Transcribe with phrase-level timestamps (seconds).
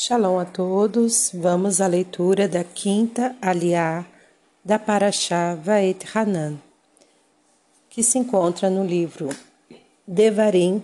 [0.00, 1.32] Shalom a todos.
[1.34, 4.06] Vamos à leitura da quinta aliá
[4.64, 6.56] da Parashá Vaet Hanan,
[7.90, 9.28] que se encontra no livro
[10.06, 10.80] Devarim,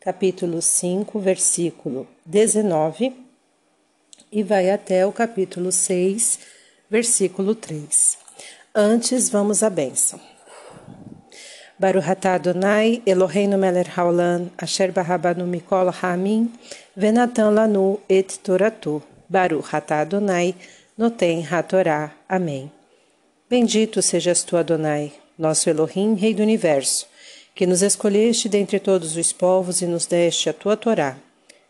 [0.00, 3.14] capítulo 5, versículo 19,
[4.32, 6.38] e vai até o capítulo 6,
[6.88, 8.16] versículo 3.
[8.74, 10.18] Antes, vamos à bênção.
[11.78, 16.48] Baruch atah Adonai, Eloheinu melech haolam, asher barabanu mikol hamim,
[16.96, 19.02] venatan lanu et toratu.
[19.28, 20.54] Baruch atah Adonai,
[20.96, 22.12] noten hatorá.
[22.28, 22.70] Amém.
[23.50, 27.06] Bendito sejas tu, Adonai, nosso Elohim, Rei do Universo,
[27.54, 31.16] que nos escolheste dentre todos os povos e nos deste a tua Torá.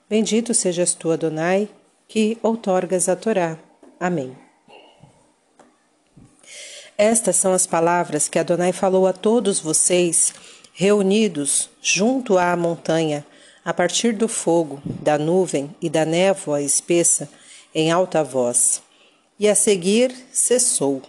[0.08, 1.68] Bendito sejas tu, Adonai,
[2.06, 3.58] que outorgas a Torá.
[3.98, 4.43] Amém.
[6.96, 10.32] Estas são as palavras que Adonai falou a todos vocês,
[10.72, 13.26] reunidos junto à montanha,
[13.64, 17.28] a partir do fogo, da nuvem e da névoa espessa,
[17.74, 18.80] em alta voz.
[19.40, 21.02] E a seguir cessou.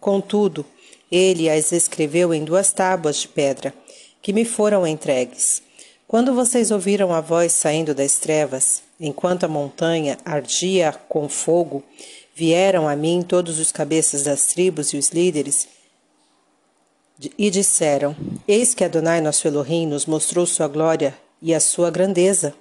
[0.00, 0.64] Contudo,
[1.12, 3.74] ele as escreveu em duas tábuas de pedra,
[4.22, 5.62] que me foram entregues.
[6.06, 11.84] Quando vocês ouviram a voz saindo das trevas, enquanto a montanha ardia com fogo,
[12.38, 15.66] Vieram a mim todos os cabeças das tribos e os líderes
[17.36, 18.14] e disseram:
[18.46, 22.54] Eis que Adonai nosso Elohim nos mostrou sua glória e a sua grandeza.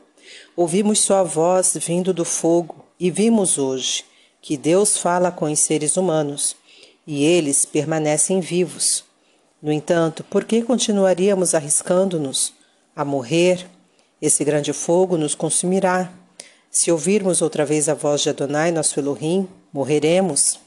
[0.55, 4.03] Ouvimos sua voz vindo do fogo e vimos hoje
[4.41, 6.55] que Deus fala com os seres humanos
[7.05, 9.03] e eles permanecem vivos.
[9.61, 12.51] No entanto, por que continuaríamos arriscando-nos
[12.95, 13.67] a morrer?
[14.19, 16.11] Esse grande fogo nos consumirá.
[16.71, 20.59] Se ouvirmos outra vez a voz de Adonai, nosso Elohim, morreremos.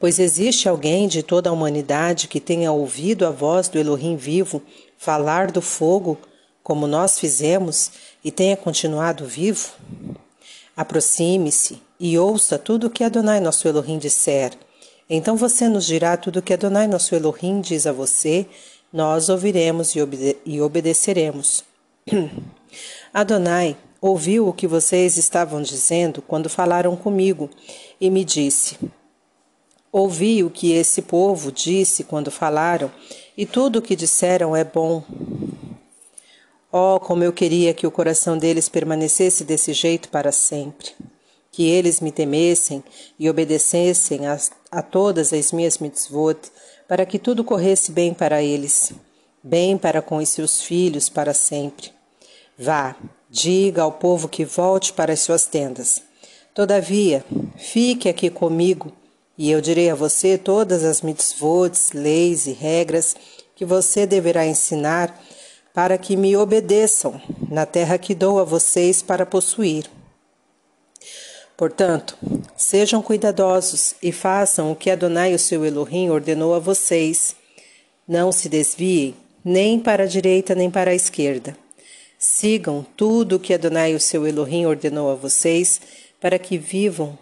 [0.00, 4.62] Pois existe alguém de toda a humanidade que tenha ouvido a voz do Elohim vivo
[4.96, 6.18] falar do fogo,
[6.62, 7.90] como nós fizemos,
[8.24, 9.68] e tenha continuado vivo?
[10.74, 14.52] Aproxime-se e ouça tudo o que Adonai, nosso Elohim, disser.
[15.08, 18.46] Então você nos dirá tudo o que Adonai, nosso Elohim, diz a você,
[18.90, 21.62] nós ouviremos e, obede e obedeceremos.
[23.12, 27.48] Adonai, ouviu o que vocês estavam dizendo quando falaram comigo
[27.98, 28.76] e me disse:
[29.90, 32.92] Ouvi o que esse povo disse quando falaram,
[33.34, 35.02] e tudo o que disseram é bom.
[36.70, 40.90] Oh, como eu queria que o coração deles permanecesse desse jeito para sempre.
[41.50, 42.84] Que eles me temessem
[43.18, 44.38] e obedecessem a,
[44.70, 46.36] a todas as minhas mitzvot,
[46.86, 48.92] para que tudo corresse bem para eles,
[49.42, 51.90] bem para com os seus filhos para sempre.
[52.58, 52.96] Vá,
[53.36, 56.00] Diga ao povo que volte para as suas tendas.
[56.54, 57.24] Todavia,
[57.56, 58.92] fique aqui comigo,
[59.36, 63.16] e eu direi a você todas as mitzvots, leis e regras
[63.56, 65.20] que você deverá ensinar
[65.74, 69.90] para que me obedeçam na terra que dou a vocês para possuir.
[71.56, 72.16] Portanto,
[72.56, 77.34] sejam cuidadosos e façam o que Adonai, o seu Elohim, ordenou a vocês.
[78.06, 79.12] Não se desviem
[79.44, 81.63] nem para a direita nem para a esquerda.
[82.26, 85.78] Sigam tudo o que Adonai, o seu Elohim, ordenou a vocês,
[86.18, 87.18] para que vivam.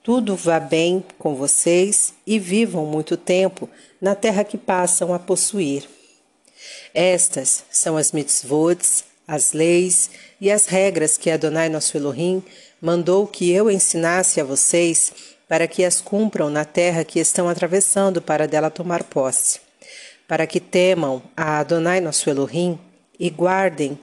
[0.00, 3.68] Tudo vá bem com vocês e vivam muito tempo
[4.00, 5.88] na terra que passam a possuir.
[6.94, 10.08] Estas são as mitzvots, as leis
[10.40, 12.44] e as regras que Adonai, nosso Elohim,
[12.80, 15.12] mandou que eu ensinasse a vocês
[15.48, 19.58] para que as cumpram na terra que estão atravessando para dela tomar posse,
[20.28, 22.78] para que temam a Adonai, nosso Elohim,
[23.18, 23.98] e guardem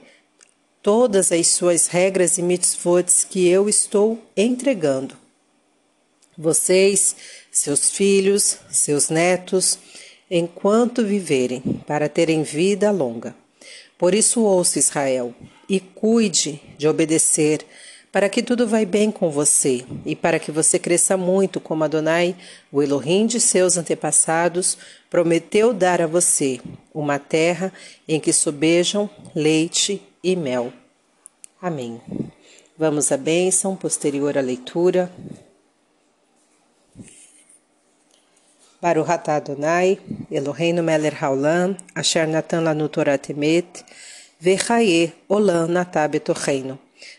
[0.82, 5.16] todas as suas regras e mitzvots que eu estou entregando.
[6.36, 7.14] Vocês,
[7.50, 9.78] seus filhos, seus netos,
[10.30, 13.34] enquanto viverem, para terem vida longa.
[13.98, 15.34] Por isso ouça Israel
[15.68, 17.64] e cuide de obedecer,
[18.12, 22.36] para que tudo vai bem com você e para que você cresça muito como Adonai,
[22.70, 24.76] o Elohim de seus antepassados,
[25.08, 26.60] prometeu dar a você
[26.92, 27.72] uma terra
[28.06, 30.70] em que sobejam leite e mel.
[31.60, 32.02] Amém.
[32.76, 35.10] Vamos à bênção posterior à leitura.
[38.80, 39.98] Baruch atah Adonai,
[40.30, 43.84] Eloheinu melech haolam, asher natan lanu Torah temet,
[44.40, 46.10] vechaye olam natah.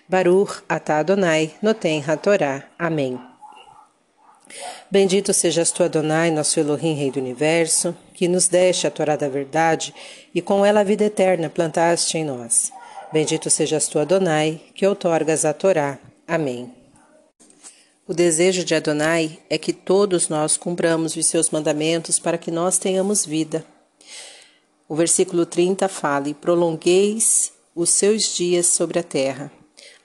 [0.08, 2.64] Baruch atah Adonai, noten hatorá.
[2.78, 3.20] Amém.
[4.90, 9.28] Bendito sejas tu, Adonai, nosso Elohim, Rei do Universo, que nos deste a Torá da
[9.28, 9.94] verdade
[10.34, 12.72] e com ela a vida eterna plantaste em nós.
[13.12, 15.98] Bendito sejas tu, Adonai, que outorgas a Torá.
[16.28, 16.72] Amém.
[18.08, 22.78] O desejo de Adonai é que todos nós cumpramos os seus mandamentos para que nós
[22.78, 23.66] tenhamos vida.
[24.88, 29.52] O versículo 30 fala: E prolongueis os seus dias sobre a terra.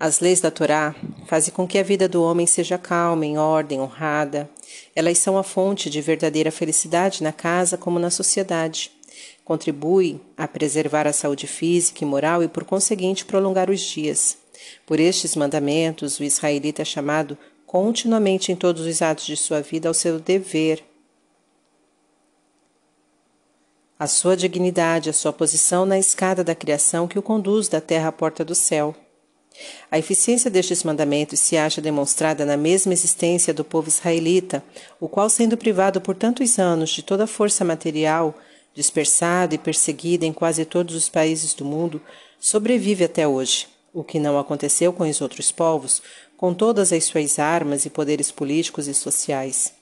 [0.01, 0.95] As leis da Torá
[1.27, 4.49] fazem com que a vida do homem seja calma, em ordem, honrada.
[4.95, 8.93] Elas são a fonte de verdadeira felicidade na casa como na sociedade.
[9.45, 14.39] Contribuem a preservar a saúde física e moral e, por conseguinte, prolongar os dias.
[14.87, 17.37] Por estes mandamentos, o israelita é chamado
[17.67, 20.85] continuamente em todos os atos de sua vida ao seu dever
[23.99, 28.09] a sua dignidade, a sua posição na escada da criação que o conduz da terra
[28.09, 28.95] à porta do céu.
[29.91, 34.63] A eficiência destes mandamentos se acha demonstrada na mesma existência do povo israelita,
[35.01, 38.39] o qual, sendo privado por tantos anos de toda a força material,
[38.75, 42.01] dispersado e perseguido em quase todos os países do mundo,
[42.39, 46.03] sobrevive até hoje, o que não aconteceu com os outros povos,
[46.37, 49.73] com todas as suas armas e poderes políticos e sociais.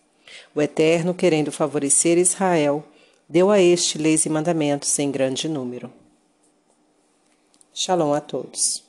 [0.55, 2.82] O Eterno, querendo favorecer Israel,
[3.28, 5.93] deu a este leis e mandamentos em grande número.
[7.75, 8.86] Shalom a todos.